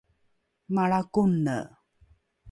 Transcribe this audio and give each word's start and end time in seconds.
malra 0.73 0.99
kone 1.13 1.57